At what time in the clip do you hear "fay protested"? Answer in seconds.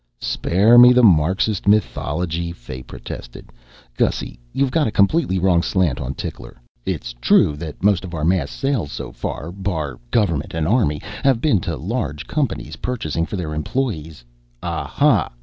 2.51-3.51